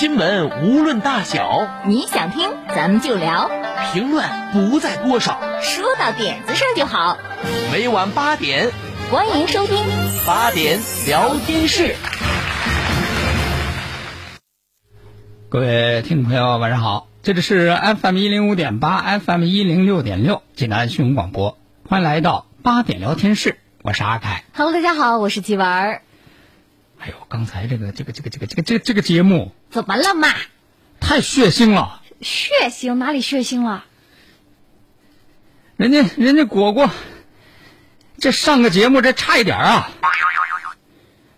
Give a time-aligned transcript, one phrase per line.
[0.00, 3.50] 新闻无论大小，你想听咱们就聊，
[3.92, 7.18] 评论不在多少，说到点子上就好。
[7.70, 8.70] 每晚八点，
[9.10, 9.76] 欢迎收听
[10.26, 11.96] 八点聊天室。
[15.50, 24.44] 各位听众朋友，晚上好，这里是 FM 一零五点八，FM 一零六点六，济南新闻广播，欢迎来到八点聊天室，我是阿凯。
[24.54, 26.00] Hello，大家好，我是吉文儿。
[27.00, 30.28] 哎呦，刚才这个这个这个这个这个这个这个节目怎么了嘛？
[31.00, 33.84] 太血腥了，血腥哪里血腥了？
[35.76, 36.90] 人家人家果果
[38.18, 39.90] 这上个节目这差一点啊，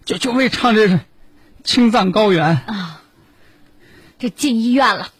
[0.04, 0.98] 就就为唱这是
[1.62, 3.00] 青藏高原啊
[4.18, 5.10] 这进医院了，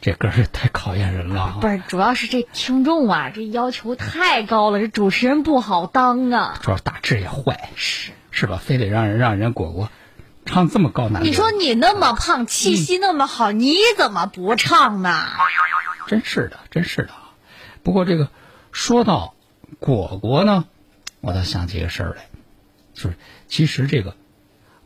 [0.00, 1.58] 这歌是太考验人了啊。
[1.60, 6.58] 不是，主要是这听众啊，这要求太高了，这主持人不好当啊。
[6.60, 8.60] 主要大志也坏，是，是吧？
[8.62, 9.88] 非得让人让人果果
[10.44, 15.24] 唱这么高难度，你说你那么胖，气息那么好，你怎么不唱呢？
[16.08, 17.10] 真是的，真是的。
[17.84, 18.28] 不过这个
[18.72, 19.34] 说到
[19.78, 20.64] 果果呢，
[21.20, 22.26] 我倒想起个事儿来，
[22.92, 24.16] 就是其实这个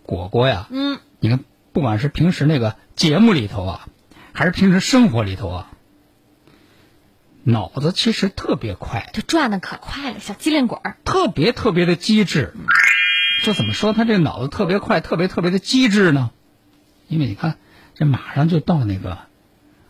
[0.02, 1.40] 果果呀，嗯，你看，
[1.72, 3.88] 不管是平时那个节目里头啊，
[4.32, 5.70] 还是平时生活里头啊，
[7.42, 10.98] 脑子其实特别快，就转的可快了，小机灵鬼儿。
[11.04, 12.54] 特别特别的机智。
[13.42, 16.30] 这怎么说他这脑子特别快，特别特别的机智呢？
[17.06, 17.56] 因为你看，
[17.94, 19.18] 这马上就到那个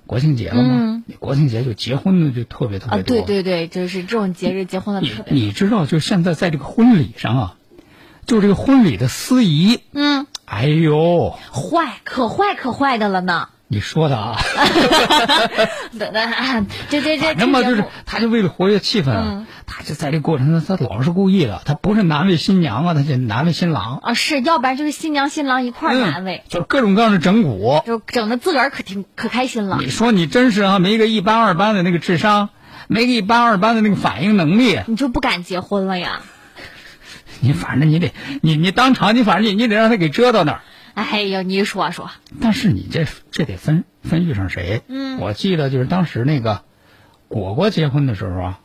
[0.07, 3.17] 国庆节了嘛，国庆节就结婚的就特别特啊，别多。
[3.17, 5.35] 对对对，就是这种节日结婚的特别。
[5.35, 7.57] 你知道，就现在在这个婚礼上啊，
[8.27, 13.49] 就这个婚礼的司仪，嗯，哎呦，坏，可坏可坏的了呢。
[13.71, 14.39] 你说的啊，
[15.99, 16.23] 对对，
[16.89, 27.85] 这这这那么，就是他就为了活跃气氛他就在这过程中，他老是故意的，他不是难为新娘啊，他就难为新郎，啊，是要不然就是新娘新郎一块儿难为，嗯，就各种各样的整蛊。
[27.85, 29.91] 就整的自个儿可挺可开心了你。
[29.91, 32.49] 说你真是啊，没个一般二般的那个智商，
[32.87, 36.23] 没个一般二般的那个反应能力，你就不敢结婚了呀？
[37.41, 40.61] 你反正你得，你你当场你反正你你得让他给折到那儿。
[41.11, 42.11] 哎呀，你说说，
[42.41, 44.83] 但是你这这得分分遇上谁。
[44.89, 45.19] 嗯。
[45.21, 46.63] 我记得就是当时那个
[47.29, 48.61] 果果结婚的时候啊，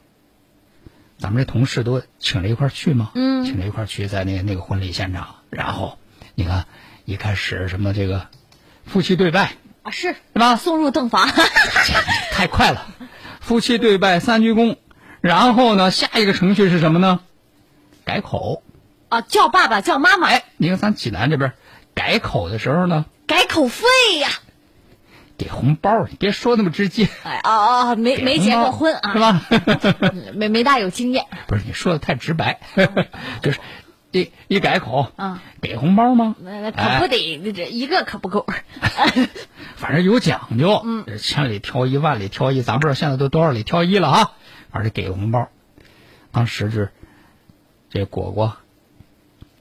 [1.19, 3.45] 咱们这同事都请了一块去嘛，嗯。
[3.45, 5.99] 请了一块去在那个那个婚礼现场，然后
[6.35, 6.65] 你看
[7.05, 8.27] 一开始什么这个
[8.85, 9.53] 夫妻对拜。
[9.83, 10.13] 啊是。
[10.13, 10.55] 是吧？
[10.55, 11.29] 送入洞房，
[12.33, 12.87] 太快了，
[13.41, 14.77] 夫妻对拜三鞠躬，
[15.21, 17.19] 然后呢，下一个程序是什么呢？
[18.05, 18.63] 改口。
[19.09, 21.53] 啊叫爸爸叫妈妈，哎，你看咱济南这边
[21.93, 23.85] 改口的时候呢，改口费
[24.19, 24.29] 呀。
[25.35, 29.41] 给红包，你别说那么直接，哎哦哦，没没结过婚啊，是吧？
[29.99, 32.59] 嗯 没没大有经验不是你说的太直白，
[33.41, 33.59] 就是
[34.11, 36.35] 一一改口，嗯，给红包吗？
[36.39, 38.45] 那可不哎，得这一个可不够。
[39.75, 44.31] 反正有讲究，嗯千里挑一，万里挑一，咱不知道现在都多少里挑一了啊，
[44.71, 45.49] 反正给红包。
[46.31, 46.91] 当时就是
[47.89, 48.55] 这果果，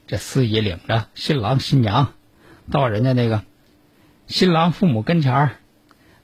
[0.05, 2.13] 这司仪领着新郎新娘
[2.71, 3.43] 到人家那个
[4.27, 5.51] 新郎父母跟前儿，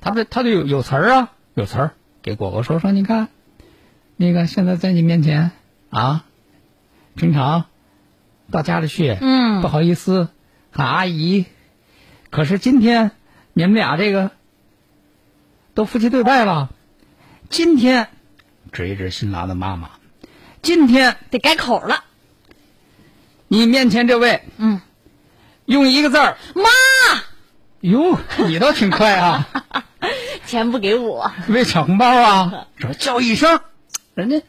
[0.01, 1.91] 他这他就有有词儿啊，有词儿
[2.21, 3.27] 给果果说说，你看，
[4.15, 5.51] 那个现在在你面前
[5.89, 6.25] 啊，
[7.15, 7.65] 平常
[8.51, 9.61] 到家里去，嗯。
[9.61, 10.29] 不好意思
[10.71, 11.45] 喊阿姨，
[12.29, 13.11] 可是今天
[13.53, 14.31] 你们俩这个
[15.73, 16.69] 都夫妻对拜了，
[17.49, 18.07] 今天
[18.71, 19.89] 指一指新郎的妈妈，
[20.61, 22.05] 今天得改口了，
[23.49, 24.79] 你面前这位嗯，
[25.69, 26.63] 用一个字儿，妈，
[27.81, 29.47] 哟，你倒挺快啊，
[30.47, 33.61] 钱不给我，为抢红包啊， 说叫一声，
[34.15, 34.41] 人家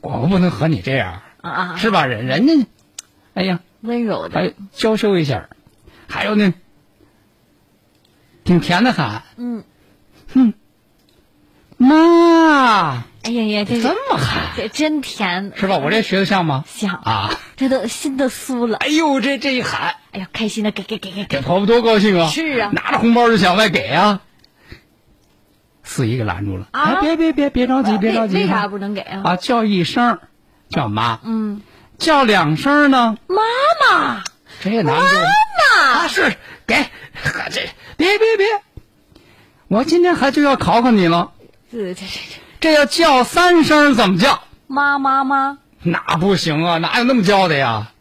[0.00, 1.20] 果果不能和你这样，
[1.76, 2.06] 是吧？
[2.06, 2.66] 人人家，
[3.34, 5.48] 哎呀，温柔的，还娇羞一下，
[6.08, 6.54] 还有呢，
[8.44, 9.64] 挺甜的喊，嗯，
[10.32, 10.54] 哼，
[11.76, 15.78] 妈，哎呀呀，这这么喊这真甜，是吧？
[15.78, 16.64] 我这学的像吗？
[16.68, 22.28] 像啊， 这都心都酥了，哎呦，这这一喊，哎呀，开心的给给给给给，婆婆多高兴啊！
[22.28, 24.20] 是啊拿着红包就想外给啊。
[25.82, 29.22] 四姨给拦住了，啊哎，别别别别着急，别着急，为为啥不能给啊？
[29.24, 29.36] 啊？
[29.36, 30.18] 叫一声
[30.68, 31.62] 叫妈，嗯，
[31.98, 33.42] 叫两声呢，妈
[33.90, 34.22] 妈，
[34.62, 35.06] 这难度
[35.74, 36.34] 妈啊是
[36.66, 36.76] 给，
[37.50, 38.46] 这别别别，
[39.68, 41.32] 我今天还就要考考你了，
[41.72, 42.06] 这这这
[42.66, 44.42] 这这要叫三声怎么叫？
[44.66, 47.92] 妈妈妈，那不行啊，哪有那么叫的呀？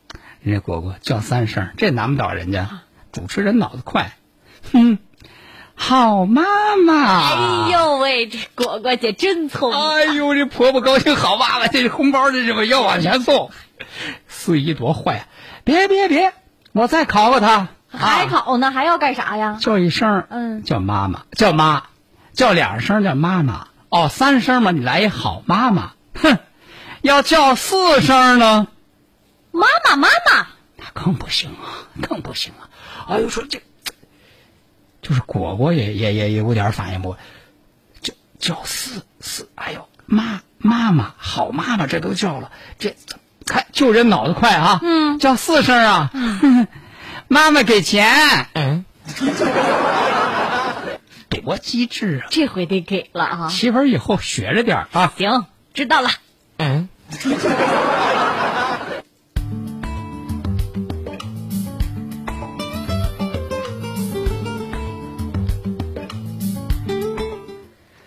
[0.42, 2.82] 人家果果叫三声，这难不倒人家。
[3.12, 4.14] 主持人脑子快，
[4.74, 4.98] 哼，
[5.76, 6.42] 好妈
[6.84, 7.30] 妈。
[7.30, 9.80] 哎呦喂，这果果姐真聪明。
[9.80, 13.52] 哎呦，这婆婆高兴，好妈妈，这红包这什么要往前送？
[14.28, 15.28] 四姨多坏啊！
[15.64, 16.34] 别别别，
[16.72, 17.68] 我再考考她。
[17.88, 19.60] 还啊考呢，还要干啥呀？
[19.62, 21.84] 叫一声，嗯叫妈妈，叫妈，
[22.34, 23.68] 叫两声叫妈妈。
[23.96, 25.94] 哦，三声嘛，你来一好妈妈。
[26.16, 26.40] 哼，
[27.02, 28.68] 要叫四声呢，
[29.52, 32.68] 妈妈妈妈，那更不行啊，更不行啊！
[33.08, 33.62] 哎呦，说这，
[35.02, 37.18] 就是果果也也也也有点反应不过，
[38.02, 42.96] 叫叫四四，哎呦，妈妈妈好妈妈，这都叫了，这
[43.46, 45.20] 看就人脑子快啊，嗯。
[45.20, 46.12] 叫四声啊，
[47.30, 48.84] 妈妈给钱，嗯，
[51.42, 52.28] 多机智啊！
[52.30, 53.48] 这回得给了啊。
[53.50, 55.14] 媳妇儿以后学着点啊。
[55.18, 56.10] 行，知道了。
[56.58, 56.88] 嗯，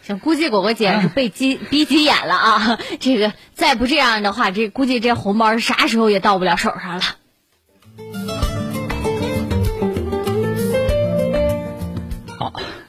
[0.03, 2.79] 行，估计果果姐是被急逼急眼了啊！
[2.99, 7.03] 这个再不这样的话，这估计这红包啥时候也到不了手上了。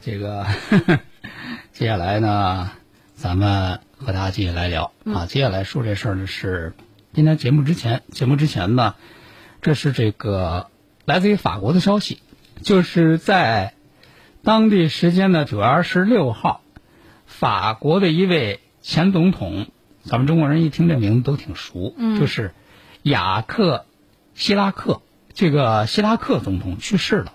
[0.10, 0.48] 这个
[1.72, 2.72] 接下来呢，
[3.14, 5.28] 咱们和大家继续来聊啊。
[5.28, 6.74] 接下来说这事儿呢是
[7.14, 8.96] 今天节目之前，节目之前呢，
[9.62, 10.72] 这是这个
[11.06, 12.24] 来自于法国的消息，
[12.64, 13.76] 就是在
[14.42, 16.62] 当地时间的九月二十六号，
[17.28, 19.68] 法国的一位前总统，
[20.02, 22.56] 咱们中国人一听这名字都挺熟，就是
[23.04, 23.86] 雅克
[24.34, 25.04] 希拉克。
[25.36, 27.34] 这个希拉克总统去世了，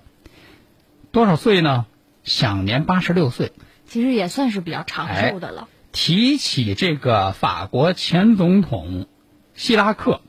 [1.12, 1.86] 多少岁呢？
[2.24, 3.52] 享年八十六岁。
[3.86, 5.68] 其实也算是比较长寿的了。
[5.92, 9.06] 提起这个法国前总统
[9.54, 10.20] 希拉克，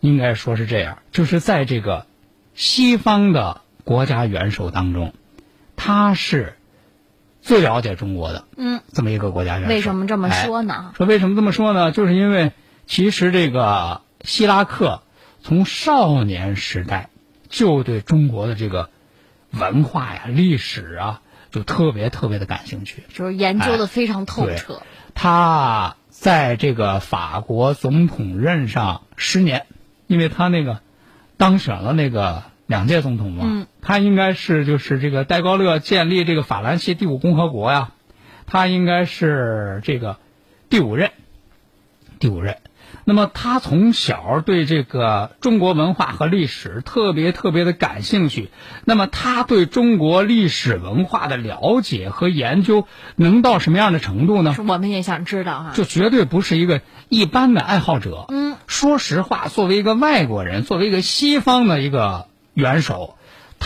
[0.00, 2.04] 应该说是这样，就是在这个
[2.54, 5.14] 西方的国家元首当中，
[5.76, 6.56] 他是
[7.40, 9.68] 最了解中国的嗯，这么一个国家元首。
[9.68, 10.92] 为什么这么哎说呢？
[10.96, 11.90] 说为什么这么说呢？
[11.92, 12.52] 就是因为
[12.86, 15.02] 其实这个希拉克
[15.40, 17.08] 从少年时代
[17.48, 18.90] 就对中国的这个
[19.58, 21.20] 文化呀、历史啊，
[21.50, 23.04] 就特别特别的感兴趣。
[23.12, 24.82] 就是研究的哎非常透对彻。
[25.14, 29.66] 他在这个法国总统任上十年，
[30.06, 30.80] 因为他那个
[31.36, 37.92] 当选了那个两届总统嘛，嗯他应该是就是这个戴高乐建立这个法兰西第五共和国呀，
[38.46, 40.18] 他应该是这个
[40.68, 41.10] 第五任，
[42.18, 42.56] 第五任。
[43.04, 48.50] 那么他从小对这个中国文化和历史特别特别的感兴趣。
[48.84, 52.86] 那么他对中国历史文化的了解和研究
[53.16, 54.54] 能到什么样的程度呢？
[54.54, 55.72] 是我们也想知道哈。
[55.74, 58.24] 就绝对不是一个一般的爱好者。
[58.28, 63.16] 嗯，说实话，作为一个外国人，作为一个西方的一个元首，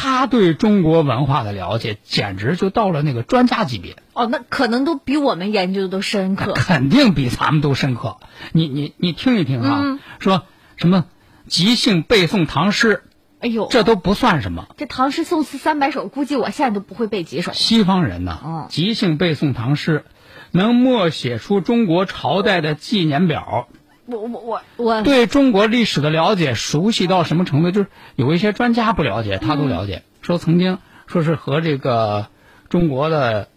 [0.00, 6.52] 他对中国文化的了解简直就到了那个专家级别，哦，那可能都比我们研究的都深刻。
[6.52, 8.18] 肯定比咱们都深刻。
[8.52, 10.44] 你你你听一听啊，嗯说
[10.76, 11.06] 什么
[11.48, 13.02] 即兴背诵唐诗，
[13.40, 14.68] 哎呦，这都不算什么。
[14.76, 17.52] 这唐诗宋词三百首，估计我现在都不会背几首。
[17.52, 20.04] 西方人呢，哦即兴背诵唐诗，
[20.52, 23.66] 能默写出中国朝代的纪年表。
[24.10, 27.70] 我我我我，对中国历史的了解熟悉到什么程度？
[27.70, 30.02] 就是有一些专家不了解，他都了解。
[30.22, 32.28] 说曾经说是和这个
[32.70, 33.48] 中国的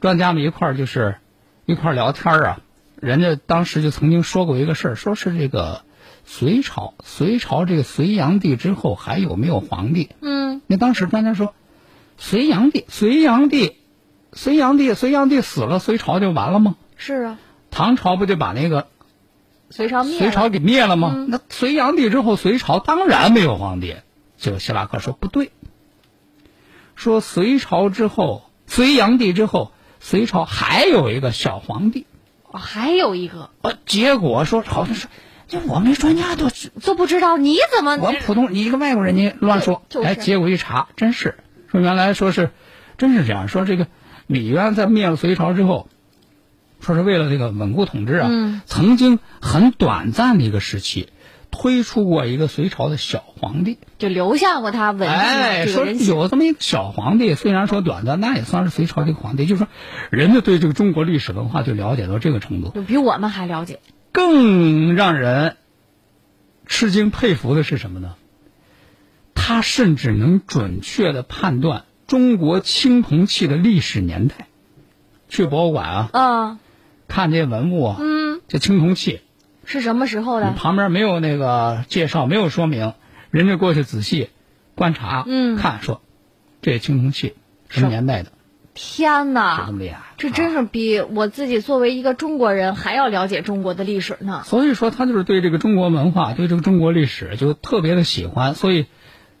[0.00, 1.16] 专家们一块儿就是
[1.66, 2.60] 一块儿聊天儿啊，
[3.00, 5.82] 人家当时就曾经说过一个事儿，说是这个
[6.24, 10.08] 隋朝，隋朝这个隋炀帝之后还有没有皇帝？
[10.22, 11.54] 嗯，那当时专家说，
[12.16, 13.76] 隋炀帝，隋炀帝，
[14.32, 16.76] 隋炀帝，隋炀帝死了，隋朝就完了吗？
[16.96, 17.38] 是啊，
[17.70, 18.86] 唐朝不就把那个
[19.72, 20.18] 隋朝灭了。
[20.18, 21.26] 隋朝给灭了吗？
[21.28, 23.96] 那隋炀帝之后，隋朝当然没有皇帝。
[24.36, 25.50] 结果希拉克说不对，
[26.94, 32.06] 说隋朝之后，隋炀帝之后，隋朝还有一个小皇帝。
[32.50, 35.08] 哦还有一个呃，结果说好像是，
[35.48, 37.96] 就我们专家都知，都不知道，你怎么？
[37.96, 41.38] 我普通你一个外国人你乱说，就是哎，结果一查，真是
[41.70, 42.50] 说原来说是，
[42.98, 43.86] 真是这样说这个
[44.26, 45.88] 李渊在灭了隋朝之后，
[46.82, 51.08] 说是为了这个稳固统治啊，嗯曾经很短暂的一个时期，
[51.50, 55.86] 推出过一个隋朝的小皇帝，就留下过他文哎，说。
[55.86, 59.68] 有这么一个小皇帝，虽然说短暂，那也算是隋朝的一个皇帝，就是说
[60.10, 63.78] 人家对这个中国历史文化就了解到这个程度，就比我们还了解。
[64.10, 65.56] 更让人
[66.66, 68.16] 吃惊佩服的是什么呢？
[69.34, 74.48] 他甚至能准确的判断中国青铜器的历史年代。
[75.28, 76.58] 去博物馆啊，啊，
[77.12, 79.20] 看这些文物啊，嗯，这青铜器，
[79.66, 80.52] 是什么时候的？
[80.52, 82.94] 旁边没有那个介绍，没有说明，
[83.30, 84.30] 人家过去仔细
[84.74, 86.00] 观察，嗯看说
[86.62, 87.34] 这青铜器
[87.68, 88.32] 什么年代的，
[88.72, 90.00] 天就哪这么，厉害。
[90.16, 94.42] 这真啊是比我自己作为一个中国人还要了解中国的历史呢。
[94.46, 98.86] 所以说他就是对这个中国文化，对这个中国历史就特别的喜欢，所以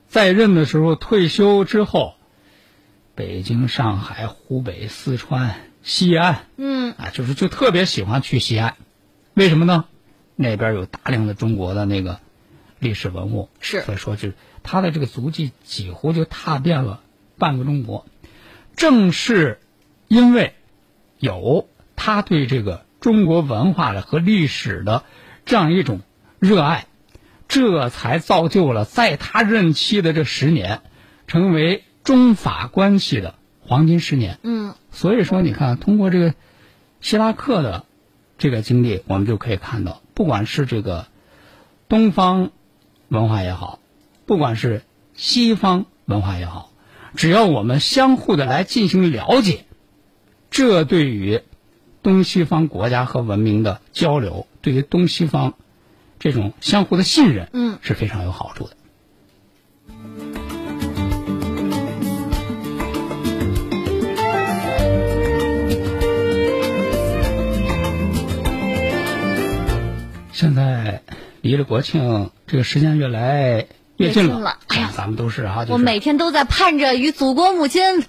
[0.08, 2.14] 在任的时候退休之后，
[3.14, 6.46] 北京、上海、湖北、四川、西安。
[6.56, 8.76] 嗯，啊，就是就特别喜欢去西安，
[9.34, 9.84] 为什么呢？
[10.36, 12.20] 那边有大量的中国的那个
[12.78, 13.82] 历史文物，是。
[13.82, 14.30] 所以说就
[14.62, 17.00] 他的这个足迹几乎就踏遍了
[17.38, 18.06] 半个中国。
[18.74, 19.60] 正是
[20.08, 20.54] 因为
[21.18, 25.04] 有他对这个中国文化的和历史的
[25.44, 26.00] 这样一种
[26.38, 26.86] 热爱，
[27.48, 30.80] 这才造就了在他任期的这十年，
[31.26, 33.34] 成为中法关系的
[33.72, 34.38] 黄金十年。
[34.42, 36.34] 嗯，所以说，你看，通过这个
[37.00, 37.86] 希拉克的
[38.36, 41.06] 这个经历，我们就可以看到，不管是这个
[41.88, 42.50] 东方
[43.08, 43.78] 文化也好，
[44.26, 44.82] 不管是
[45.14, 46.70] 西方文化也好，
[47.16, 49.64] 只要我们相互的来进行了解，
[50.50, 51.40] 这对于
[52.02, 55.54] 东西方国家和文明的交流，对于东西方
[56.18, 58.76] 这种相互的信任，嗯，是非常有好处的。
[70.42, 71.02] 现在
[71.40, 78.04] 离着国庆这个时间越来越近了，近了哎呀咱们都是啊，就是我每天都在盼着与祖国母亲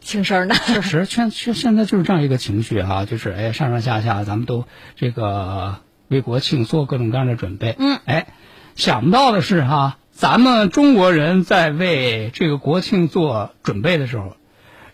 [0.00, 0.54] 庆生呢。
[0.66, 7.74] 确实，现现现在就是这样一个情绪哈、就是哎，上上下下咱们都这个为国庆做各种各样的准备。
[7.76, 8.28] 嗯，哎，
[8.76, 14.36] 想不到的是哈、咱们中国人在为这个国庆做准备的时候，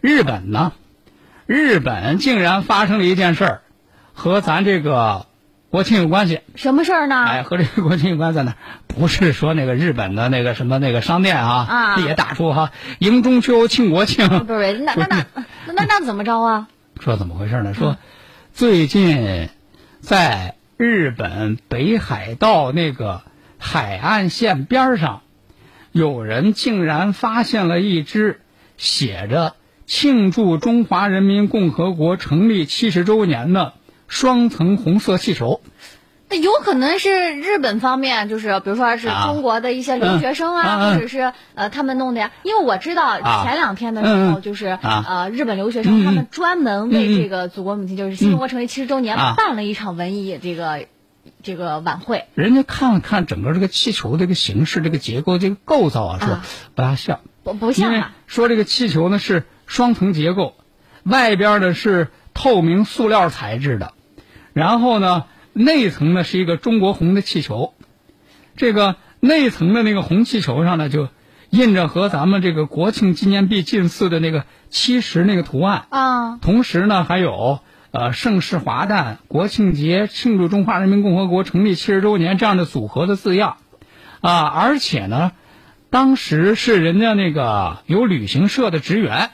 [0.00, 0.72] 日本呢，
[1.44, 3.62] 日本竟然发生了一件事儿，
[4.14, 5.26] 和咱这个
[5.74, 6.38] 国庆有关系。
[6.54, 7.24] 什么事儿呢？
[7.24, 8.54] 哎，和这个国庆有关在哪？
[8.86, 15.26] 不是说那个日本的那个什么那个商店啊，啊也打出哈迎中秋庆国庆，不是，那那那
[15.66, 16.68] 那那那怎么着啊？
[17.00, 17.74] 说怎么回事呢？
[17.74, 17.96] 说
[18.52, 19.48] 最近
[19.98, 23.22] 在日本北海道那个
[23.58, 25.22] 海岸线边上，
[25.90, 28.42] 有人竟然发现了一只
[28.76, 29.54] 写着
[29.86, 33.72] “庆祝中华人民共和国成立七十周年”的
[34.08, 35.60] 双层红色气球。
[36.30, 39.26] 那有可能是日本方面，就是比如说是啊。
[39.26, 42.32] 中国的一些留学生啊，或者是呃他们弄的呀。
[42.42, 43.44] 因为我知道啊。
[43.44, 45.04] 前两天的时候，就是、啊。
[45.06, 49.34] 呃日本留学生、他们专门为这个祖国母亲，就是新中国成立七十周年、啊。
[49.36, 50.86] 办了一场文艺这个
[51.42, 52.24] 这个晚会。
[52.34, 56.44] 人家看了看整个这个气球这个形式、这个结构、这个构造啊，说啊。
[56.74, 57.20] 不大像。
[57.42, 60.54] 不不因为像啊，说这个气球呢是双层结构，
[61.04, 63.94] 外边呢是透明塑料材质的，
[64.52, 65.24] 然后呢
[65.54, 67.72] 内层呢是一个中国红的气球，
[68.56, 71.08] 这个内层的那个红气球上呢就
[71.48, 77.60] 印着和咱们这个国庆纪念币近似的那个七十那个图案，啊，同时呢还有
[77.92, 83.56] 呃盛世华诞、国庆节庆祝中华人民共和国成立七十周年这样的组合的字样，
[84.20, 85.32] 啊，而且呢。
[85.90, 89.30] 当时是人家那个有旅行社的职员，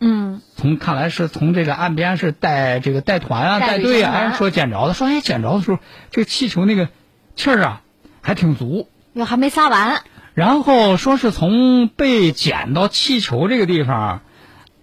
[0.00, 5.78] 嗯，从看来是从这个岸边是带这个带团啊、带带队啊，旅行团哎说捡着的，说哎捡着的时候，
[6.10, 6.88] 这个气球那个
[7.36, 7.82] 气儿啊
[8.22, 10.02] 还挺足，又还没撒完，
[10.32, 14.22] 然后说是从被捡到气球这个地方，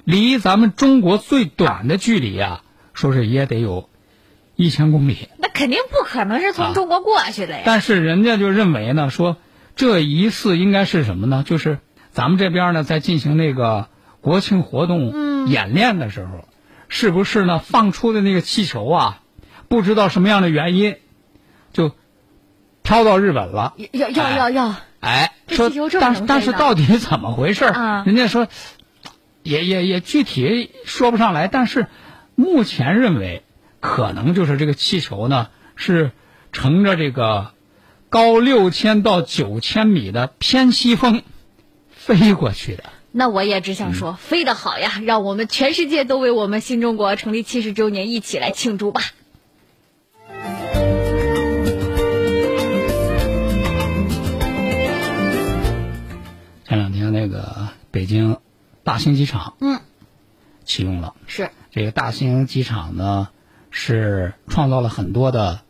[0.03, 2.61] 离咱们中国最短的距离啊，
[2.93, 3.89] 说是也得有
[4.55, 7.63] 一千公里，那肯定不可能是啊从中国过去的呀。
[7.65, 9.37] 但是人家就认为呢，说
[9.75, 11.43] 这一次应该是什么呢？
[11.43, 11.79] 就是
[12.11, 13.87] 咱们这边呢在进行那个
[14.27, 16.49] 国庆活动演练的时候，
[16.89, 19.21] 是不是呢放出的那个气球啊，
[19.69, 20.97] 不知道什么样的原因，
[21.71, 21.93] 就
[22.81, 23.73] 飘到日本了。
[23.93, 27.71] 要要要要，哎，说但是但是到底怎么回事？
[28.05, 28.49] 人家说，
[29.43, 31.87] 也也也具体说不上来，但是
[32.35, 33.43] 目前认为
[33.79, 36.11] 可能就是这个气球呢是
[36.51, 37.53] 乘着这个
[38.09, 41.23] 高六千到九千米的偏西风
[41.91, 42.83] 飞过去的。
[43.11, 45.01] 那我也只想嗯说，飞得好呀！
[45.03, 49.01] 让我们全世界都为我们新中国成立七十周年一起来庆祝吧！
[56.65, 58.37] 前两天那个北京
[58.83, 59.79] 大兴机场嗯，
[60.65, 61.15] 启用了。
[61.25, 63.29] 是这个大兴机场呢，
[63.71, 65.61] 是创造了很多的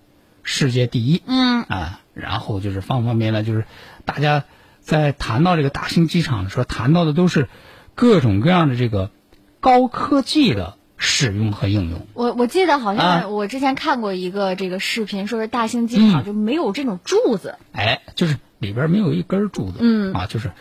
[0.44, 1.22] 世界第一。
[1.26, 3.66] 嗯啊，然后就是方方面面，就是
[4.06, 4.44] 大家
[4.88, 7.50] 在谈到这个大兴机场的时候，谈到的都是
[7.94, 9.12] 各种各样的这个
[9.60, 12.08] 高科技的使用和应用。
[12.14, 13.20] 我我记得好啊？
[13.20, 16.26] 像我之前看过一个这个视频，说是大兴机场嗯。
[16.26, 20.14] 就没有这种柱子，哎，就是里边没有一根柱子，嗯。
[20.14, 20.54] 啊，就是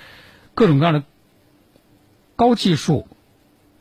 [0.54, 1.04] 各种各样的
[2.34, 3.06] 高技术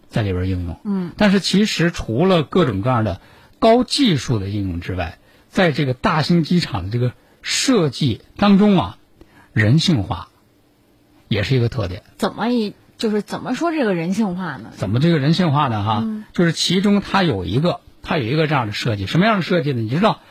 [0.09, 3.19] 在里边应用，嗯，但是其实除了各种各样的
[3.57, 5.17] 高技术的应用之外，
[5.49, 8.97] 在这个大兴机场的这个设计当中啊，
[9.53, 10.29] 人性化
[11.35, 12.01] 也是一个特点。
[12.17, 14.71] 怎么一就是怎么说这个人性化呢？
[14.71, 15.83] 怎么这个人性化呢？
[15.83, 19.81] 哈，就是其中它有一个，它有一个这样的设计，什么样的设计呢？
[19.81, 20.21] 你知道，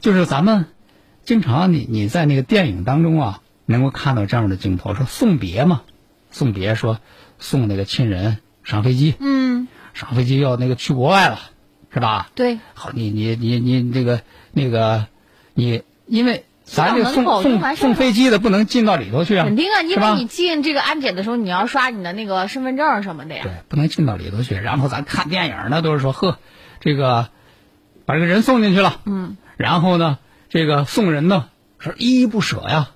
[0.00, 0.66] 就是咱们
[1.24, 5.82] 经常你你在那个电影当中啊，能够看到这样的镜头，说送别嘛，
[6.30, 7.00] 送别说
[7.38, 11.40] 送那个亲人上飞机，嗯，上飞机要那个去国外了，
[11.92, 12.30] 是吧？
[12.36, 15.06] 对，好，你你你你那个那个
[15.54, 23.42] 你因为咱这个送送送飞机的不能进到里头去啊，肯定啊，因为你进这个安检的时候，你要刷你的那个身份证什么的呀。
[23.42, 24.54] 对，不能进到里头去。
[24.54, 26.38] 然后咱看电影呢，都是说呵，
[26.80, 27.28] 这个
[28.06, 32.88] 把这个人送进去了，嗯，然后呢，这个送人呢是依依不舍呀，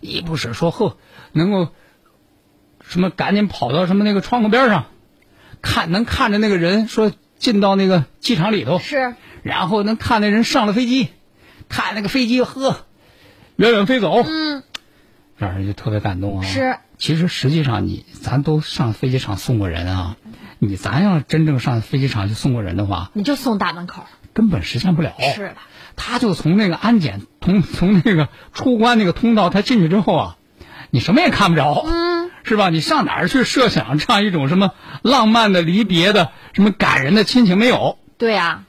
[0.00, 0.96] 依依不舍，说呵，
[1.32, 1.68] 能够
[2.86, 4.84] 什么赶紧跑到什么那个窗户边上，
[5.60, 11.08] 看能看着那个人说进到那个机场里头，是，然后能看那人上了飞机，
[11.68, 12.86] 看那个飞机呵
[13.56, 14.62] 远远飞走，嗯，
[15.36, 16.44] 让人就特别感动啊。
[16.44, 20.16] 是，其实实际上你咱都上飞机场送过人啊，
[20.58, 24.04] 你咱要真正上飞机场去送过人的话，你就送大门口。
[24.32, 25.12] 根本实现不了。
[25.36, 25.56] 是的，
[25.94, 30.36] 他就从那个安检从从那个出关那个通道，他进去之后啊，
[30.90, 32.68] 你什么也看不着，嗯，是吧？
[32.70, 37.96] 你上哪儿去设想这样一种什么浪漫的离别的什么感人的亲情没有？
[38.18, 38.64] 对啊，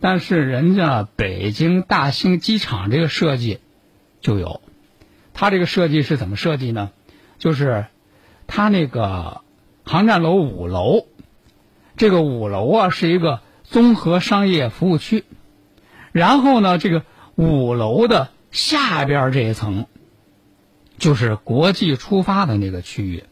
[0.00, 3.60] 但是人家北京大兴机场这个设计
[4.20, 4.60] 就有，
[5.34, 6.90] 它这个设计是怎么设计呢？
[7.38, 7.86] 就是
[8.46, 9.40] 它那个
[9.84, 11.06] 航站楼五楼，
[11.96, 15.24] 这个五楼啊是一个综合商业服务区，
[16.12, 19.86] 然后呢，这个五楼的下边这一层
[20.98, 23.24] 就是国际出发的那个区域，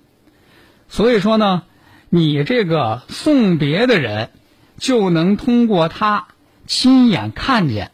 [0.89, 1.65] 所以说呢，
[2.09, 4.31] 你这个送别的人
[4.79, 6.29] 就能通过他
[6.67, 7.91] 亲眼看见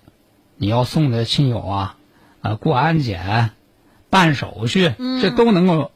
[0.56, 1.96] 你要送的亲友啊，
[2.44, 3.50] 啊过安检、
[4.10, 5.90] 办手续，这都能够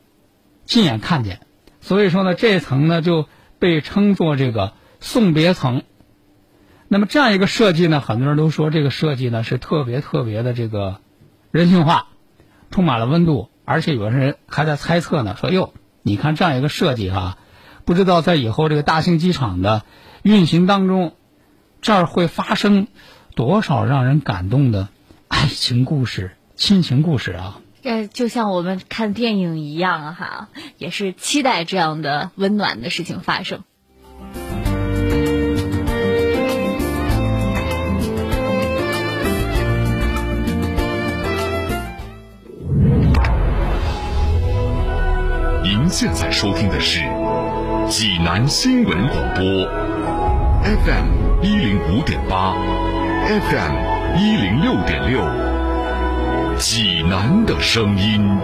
[0.64, 1.40] 亲眼看见。
[1.80, 3.26] 所以说呢，这层呢就
[3.58, 5.82] 被称作这个送别层。
[6.88, 11.00] 那么这样一个设计呢，很多人都说这个设计呢是特别特别的这个
[11.50, 12.06] 人性化，
[12.70, 17.36] 充满了温度，而且有人还在猜测呢，说哟，你看这样一个设计哈、
[17.84, 19.82] 不知道在以后这个大兴机场的
[20.22, 21.14] 运行当中，
[21.82, 22.88] 这儿会发生
[23.34, 24.88] 多少让人感动的
[25.28, 27.60] 爱情故事、亲情故事啊！
[27.82, 33.62] 这就像我们看电影一样啊哈，也是期待这样的温暖的事情发生。
[45.62, 46.98] 您现在收听的是
[47.88, 49.44] 济南新闻广播
[50.64, 52.52] ，FM 一零五点八
[53.28, 55.20] ，FM 一零六点六，
[56.58, 58.38] 济南的声音。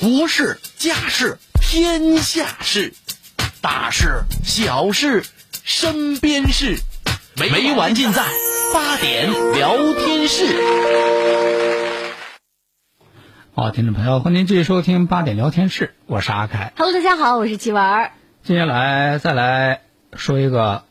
[0.00, 2.92] 国事、家事、天下事，
[3.60, 5.24] 大事、小事、
[5.62, 6.78] 身边事，
[7.36, 8.24] 没完尽在
[8.74, 10.46] 八点聊天室。
[13.54, 16.72] 好，听众朋友，欢迎您继续收听八点聊天室，我是阿凯。
[16.76, 18.10] Hello，大家好，我是齐文。
[18.42, 19.82] 接下来再来
[20.14, 20.82] 说一个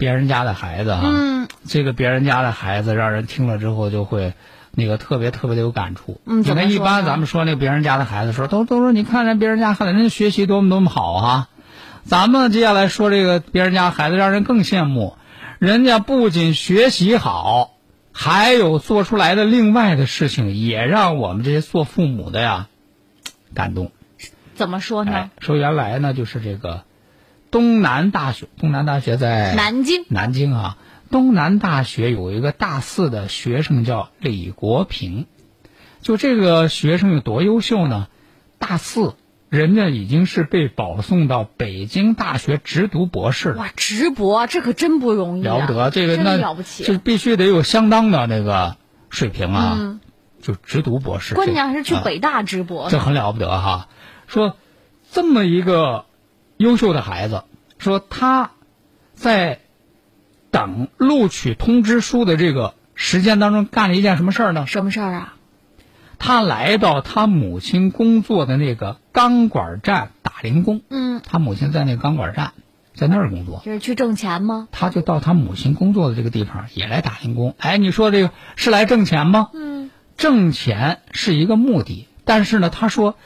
[0.00, 4.32] 别人家的孩子啊、嗯，这个别人家的孩子让人听了之后就会
[4.72, 6.20] 那个特别特别的有感触。
[6.24, 11.48] 你看一般咱们说那个别人家的孩子说都都说你看人别人家孩子人家学习多么多么好啊、
[12.02, 15.16] 咱们接下来说这个别人家孩子让人更羡慕，
[15.58, 17.72] 人家不仅学习好，
[18.10, 22.68] 还有做出来的另外的事情，也让我们这些做父母的呀
[23.52, 23.92] 感动。
[24.54, 25.12] 怎么说呢？
[25.12, 26.84] 哎，说原来呢，就是这个
[27.50, 30.04] 东南大学，东南大学在南京。
[30.08, 30.78] 南京啊，
[31.10, 35.26] 东南大学有一个大四的学生叫李国平，
[36.00, 38.08] 就这个学生有多优秀呢？
[38.58, 39.14] 大四，
[39.48, 46.84] 人家已经是被保送到北京大学直读博士了，哇，直博这可真不容易、啊，了不得，这个那了不起。
[46.84, 48.76] 这必须得有相当的那个
[49.08, 50.00] 水平啊，嗯。
[50.42, 52.00] 就直读博士，关键还是去啊。
[52.02, 53.88] 北大直播呢，这很了不得哈。
[54.26, 54.56] 说
[55.12, 56.06] 这么一个
[56.60, 57.44] 优秀的孩子，
[57.78, 58.50] 说他
[59.14, 59.60] 在
[60.50, 64.66] 等录取通知书的这个时间当中干了一件什么事儿呢？
[64.66, 65.34] 什么事儿啊？
[66.18, 70.82] 他来到他母亲工作的那个钢管站打零工。
[70.90, 72.52] 嗯，他母亲在那个钢管站，
[72.92, 73.62] 在那儿工作。
[73.64, 74.68] 就是去挣钱吗？
[74.70, 77.54] 他就到他母亲工作的这个地方也来打零工。
[77.56, 79.48] 哎，你说这个是来挣钱吗？
[79.54, 83.16] 嗯，挣钱是一个目的，但是呢，他说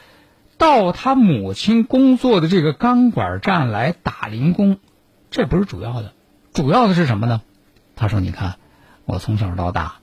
[0.57, 4.77] 到他母亲工作的这个钢管站来打零工，
[5.31, 6.13] 这不是主要的，
[6.53, 7.41] 主要的是什么呢？
[7.95, 8.55] 他说：“你看，
[9.05, 9.95] 我从小到大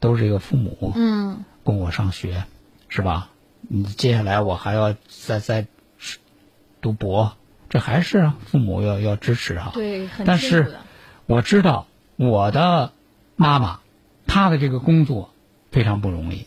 [0.00, 2.44] 都是这个父母嗯，供我上学，
[2.88, 3.30] 是吧？
[3.60, 5.66] 你接下来我还要再再
[6.80, 7.36] 读博，
[7.68, 9.70] 这还是啊，父母要要支持啊。
[9.74, 10.74] 对，很但是。
[11.26, 12.92] 我知道我的
[13.34, 13.80] 妈妈，
[14.26, 15.30] 她的这个工作
[15.70, 16.44] 非常不容易，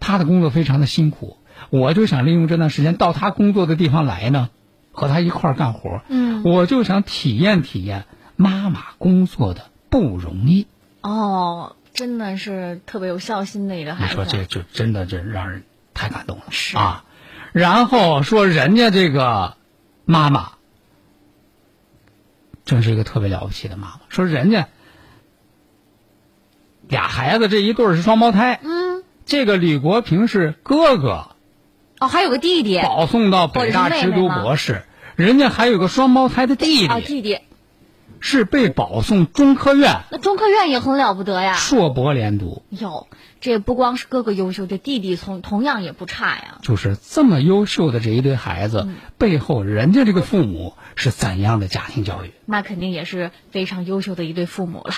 [0.00, 1.36] 她的工作非常的辛苦。
[1.70, 4.50] 我就想利用这段时间到他工作的地方来呢，
[4.92, 6.02] 和他一块儿干活。
[6.08, 8.04] 嗯，我就想体验体验
[8.36, 10.66] 妈妈工作的不容易。
[11.00, 14.10] 哦，真的是特别有孝心的一个孩子。
[14.10, 17.04] 你说这就真的这让人太感动了是啊！
[17.52, 19.56] 然后说人家这个
[20.04, 20.52] 妈妈，
[22.64, 24.00] 真是一个特别了不起的妈妈。
[24.08, 24.68] 说人家
[26.86, 31.29] 俩孩子这一对儿是双胞胎，嗯，这个李国平是哥哥，
[32.00, 32.80] 哦，还有个弟弟。
[32.82, 34.82] 保送到北大直读博士，
[35.16, 37.38] 人家还有个双胞胎的弟啊，弟，弟弟，
[38.20, 41.54] 是被保送中科院那中科院也很了不得呀。
[41.54, 42.62] 硕博连读。
[42.70, 43.06] 哟，
[43.42, 46.58] 这不光是哥哥优秀，这弟弟同同样也不差呀。
[46.62, 52.32] 就是这么优秀的这一对孩子，背后人家这个父母是怎样的家庭教育？
[52.46, 54.94] 那肯定也是非常优秀的一对父母了。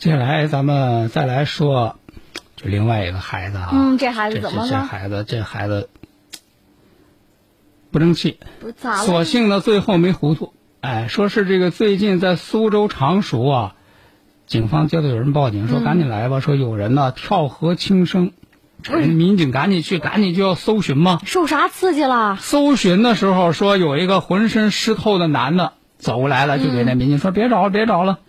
[0.00, 1.96] 接下来咱们再来说，
[2.56, 5.90] 就另外一个孩子啊，嗯这孩子怎么了这这孩子，这孩子
[7.90, 8.96] 不争气，不是咋了？
[9.04, 10.54] 所幸呢最后没糊涂。
[10.80, 13.74] 哎，说是这个最近在苏州常熟啊，
[14.46, 18.32] 警方接到有人报警说嗯赶紧来吧，说有人呢跳河轻生，
[18.88, 21.20] 民警赶紧去，赶紧就要搜寻嘛。
[21.26, 22.38] 受啥刺激了？
[22.40, 28.20] 搜寻的时候说有一个浑身湿透的男的走过来了，就给那民警说别找了，别找了，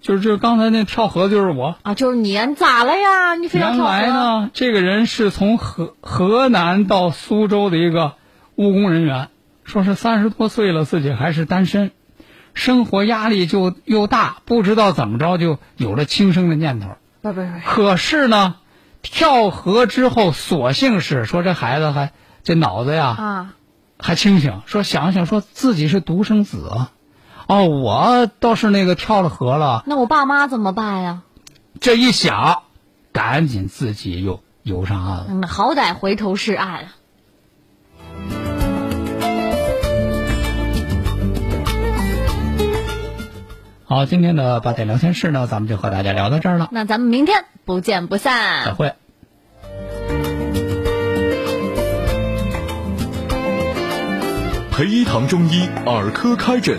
[0.00, 1.76] 就是这刚才那跳河就是我。
[1.82, 3.34] 啊，就是你，你咋了呀？
[3.34, 3.90] 你非要原跳河？
[3.90, 8.14] 来呢，这个人是从河河南到苏州的一个
[8.54, 9.28] 务工人员，
[9.64, 11.90] 说是三十多岁了，自己还是单身，
[12.54, 16.88] 生活压力就又大，不知道怎么着就有了轻生的念头。
[17.20, 18.56] 不不不，可是呢，
[19.02, 22.12] 跳河之后，所幸是说这孩子还
[22.44, 23.54] 这脑子呀啊，
[23.98, 26.92] 还清醒，说想想说自己是独生子啊，
[27.48, 31.22] 哦，我倒是那个跳了河了，那我爸妈怎么办呀？
[31.80, 32.64] 这一想，
[33.10, 35.26] 赶紧自己又游上岸了。
[35.30, 36.94] 嗯，好歹回头是岸啊。
[43.86, 48.66] 好，今天的八点聊天室呢，咱们就和大家聊到这儿了，那咱们明天不见不散。
[48.66, 48.92] 再会。
[54.70, 56.78] 培一堂中医耳科开诊，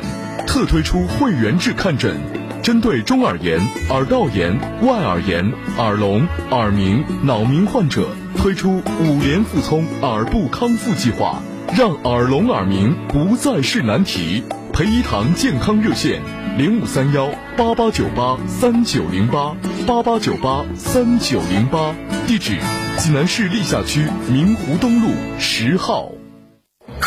[0.59, 2.17] 特推出会员制看诊，
[2.61, 11.41] 针对中耳炎、耳道炎、外耳炎、耳聋、耳鸣、脑鸣患者，推出五联复聪耳部康复计划，
[11.77, 14.43] 让耳聋耳鸣不再是难题。
[14.73, 16.21] 培一堂健康热线：
[16.57, 19.55] 零五三幺八八九八三九零八
[19.87, 21.95] 八八九八三九零八，
[22.27, 22.57] 地址：
[22.97, 25.07] 济南市历下区明湖东路
[25.39, 26.18] 十号。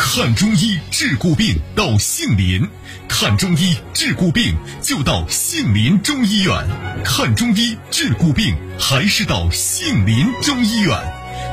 [0.05, 2.69] 看中医治骨病到杏林，
[3.07, 6.53] 看中医治骨病就到杏林中医院。
[7.05, 10.95] 看中医治骨病还是到杏林中医院。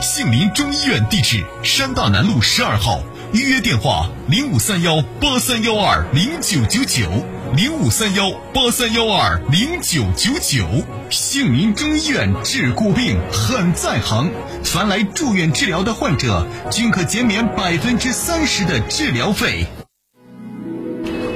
[0.03, 7.09] 杏林中医院地址：山大南路十二号，预约电话：零五三幺八三幺二零九九九
[7.57, 10.65] 零五三幺八三幺二零九九九。
[11.11, 14.31] 杏林中医院治骨病很在行，
[14.63, 19.67] 凡来住院治疗的患者均可减免百分之三十的治疗费。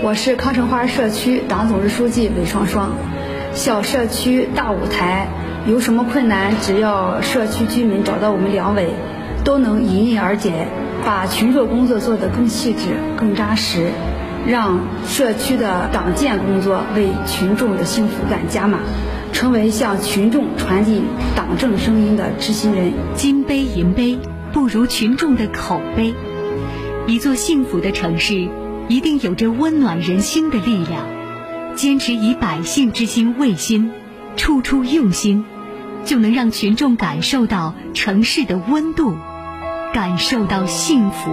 [0.05, 2.93] 我是康城花社区党组织书记韦双双。
[3.53, 5.27] 小社区大舞台，
[5.67, 8.91] 有什么困难，只要社区居民找到我们两委，
[9.43, 10.69] 都能迎刃而解，
[11.05, 13.91] 把群众工作做得更细致、更扎实，
[14.47, 18.79] 让社区的党建工作为群众的幸福感加码，
[19.33, 21.03] 成为向群众传递
[21.35, 22.93] 党政声音的知心人。
[23.15, 24.19] 金杯银杯
[24.53, 26.15] 不如群众的口碑。
[27.07, 28.49] 一座幸福的城市，
[28.89, 31.07] 一定有着温暖人心的力量。
[31.75, 33.91] 坚持以百姓之心为心，
[34.37, 35.45] 处处用心，
[36.05, 39.17] 就能让群众感受到城市的温度，
[39.93, 41.33] 感受到幸福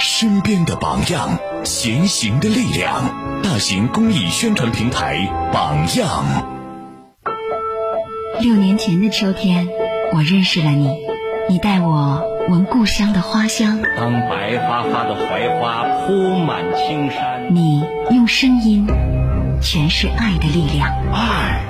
[0.00, 3.04] 身边的榜样，前行的力量。
[3.42, 6.24] 大型公益宣传平台榜样。
[8.40, 9.68] 六年前的秋天，
[10.14, 10.88] 我认识了你，
[11.50, 13.82] 你带我闻故乡的花香。
[13.94, 18.86] 当白花花的槐花铺满青山，你用声音
[19.60, 20.88] 诠释爱的力量。
[21.12, 21.60] 爱，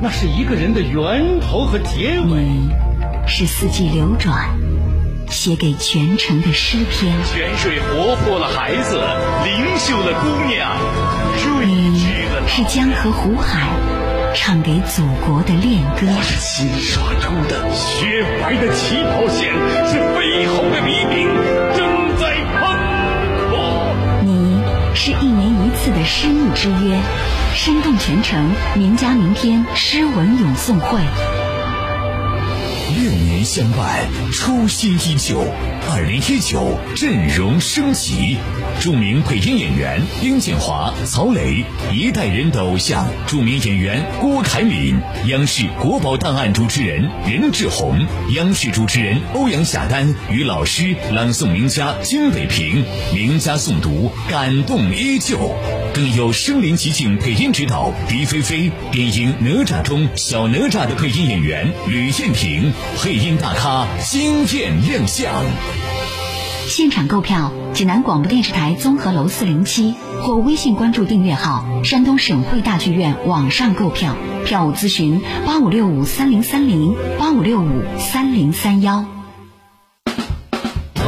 [0.00, 2.44] 那是一个人的源头和结尾。
[2.44, 2.70] 你
[3.26, 4.50] 是四季流转，
[5.32, 7.10] 写给全城的诗篇。
[7.24, 9.02] 泉水活泼了孩子，
[9.44, 10.70] 灵秀了姑娘，
[11.64, 12.06] 你
[12.46, 13.66] 是江河湖海，
[14.34, 16.06] 唱给祖国的恋歌。
[16.22, 19.54] 是新刷出的雪白的起跑线，
[19.88, 21.26] 是飞鸿的黎明，
[21.74, 22.60] 正在喷
[23.48, 23.96] 火。
[24.22, 24.60] 你
[24.94, 27.00] 是一年一次的诗意之约，
[27.54, 31.00] 生动全城名家名篇诗文咏诵会。
[32.94, 35.46] 六年相伴，初心依旧。
[35.90, 38.36] 二零一九阵容升级，
[38.80, 55.56] 著名配音演员丁建华、曹磊，一代人的偶像；著名演员郭凯敏，央视国宝档案主持人任志宏，央视主持人欧阳夏丹与老师朗诵名家金北平，名家诵读感动依旧。
[55.94, 65.30] 更有身临其境配音指导狄菲菲，电影《哪吒》中小哪吒的配音演员吕燕婷，配音大咖惊艳亮相。
[66.66, 79.04] 现场购票，济南广播电视台综合楼四零七或微信关注订阅号“山东省会大剧院”网上购票，票务咨询八五六五三零三零八五六五三零三幺。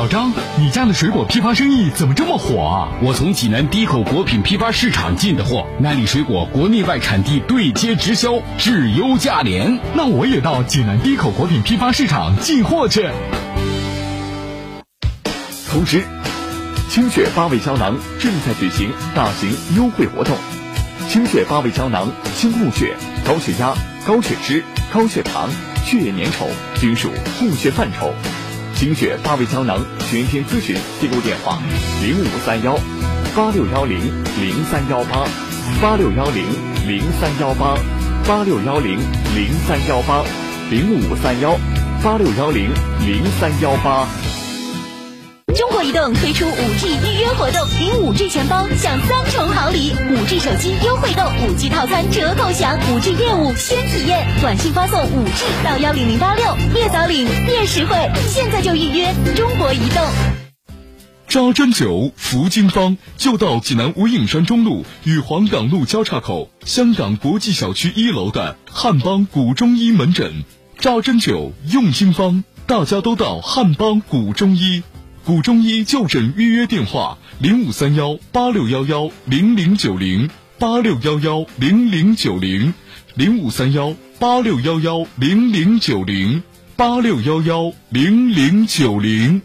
[0.05, 2.93] 老张，你家的水果批发生意怎么这么火啊？
[3.01, 9.81] 我从济南低口果品批发市场进的货，那里水果国内外产地对接直销，质优价廉。
[9.95, 13.09] 那我也到济南低口果品批发市场进货去。
[15.71, 16.05] 同时：
[16.91, 20.37] 清血八味胶囊正在举行大型优惠活动。
[21.09, 23.73] 清血八味胶囊清供血、高血压、
[24.07, 24.63] 高血脂、
[24.93, 25.49] 高血糖、
[25.87, 26.45] 血液粘稠
[26.79, 28.13] 均属供血范畴。
[28.75, 29.79] 精血八味胶囊
[30.11, 31.59] 全天咨询订购电话：
[32.03, 32.79] 零五三幺
[33.35, 33.99] 八六幺零
[34.41, 35.27] 零三幺八
[35.81, 36.45] 八六幺零
[36.87, 37.77] 零三幺八
[38.27, 38.99] 八六幺零
[39.35, 40.25] 零三幺八
[40.71, 41.57] 零五三幺
[42.03, 42.69] 八六幺零
[43.07, 44.34] 零三幺八。
[45.57, 54.27] 中国移动推出五 G 预约活动，领五 G 钱包享三重好礼：五 G 手机优惠购，五 G 套餐折扣享，五 G 业务先体验。
[54.41, 57.95] 短信发送五 G 到幺零零八六，越早领越实惠。
[58.27, 60.05] 现在就预约中国移动。
[61.29, 70.43] 扎针灸服经方就到济南无影山中路与黄岗路交叉口香港国际小区一楼的汉邦古中医门诊。
[70.81, 74.83] 扎针灸用经方，大家都到汉邦古中医。
[75.25, 82.75] 古中医就诊预约电话：零五三幺八六幺幺零零九零八六幺幺零零九零
[83.15, 86.43] 零五三幺八六幺幺零零九零
[86.77, 89.41] 八六幺幺零零九零。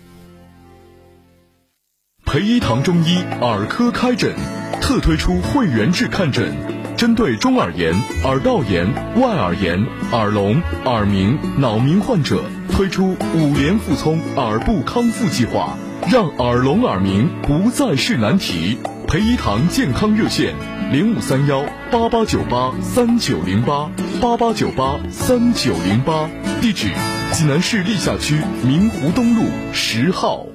[2.25, 4.35] 培一堂中医耳科开诊，
[4.81, 6.53] 特推出会员制看诊，
[6.99, 7.93] 针对中耳炎、
[8.25, 8.85] 耳道炎、
[9.15, 9.81] 外耳炎、
[10.11, 15.77] 耳聋、耳鸣、脑鸣患者，推出五联复聪耳部康复计划，
[16.11, 18.77] 让耳聋耳鸣不再是难题。
[19.07, 20.53] 培一堂健康热线：
[20.91, 26.89] 零五三幺八八九八三九零八八八九八三九零八，地址：
[27.31, 30.45] 济南市历下区明湖东路十号。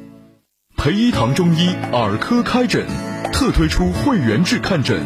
[0.77, 2.85] 培一堂中医耳科开诊，
[3.33, 5.01] 特推出会员制看诊，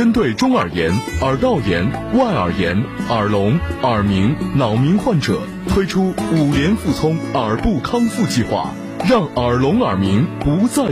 [0.00, 1.84] 针对中耳炎、耳道炎、
[2.14, 8.70] 外耳炎、耳聋、耳鸣、脑鸣患者，推出五联复聪耳部康复计划，
[9.06, 10.84] 让耳聋耳鸣不再。